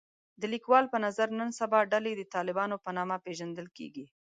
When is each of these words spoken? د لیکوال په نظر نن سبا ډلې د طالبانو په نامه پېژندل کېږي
د 0.41 0.43
لیکوال 0.53 0.85
په 0.93 0.97
نظر 1.05 1.27
نن 1.39 1.49
سبا 1.59 1.79
ډلې 1.91 2.11
د 2.15 2.21
طالبانو 2.35 2.75
په 2.85 2.89
نامه 2.97 3.17
پېژندل 3.25 3.67
کېږي 3.77 4.05